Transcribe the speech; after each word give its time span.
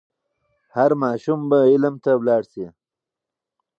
هر 0.75 0.91
ماشوم 1.03 1.39
به 1.49 1.59
علم 1.71 1.95
ته 2.03 2.11
لاړ 2.27 2.43
سي. 2.53 2.65